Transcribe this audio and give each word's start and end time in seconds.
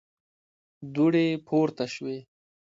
دوړې 0.93 1.27
پورته 1.47 1.85
شوې. 1.93 2.17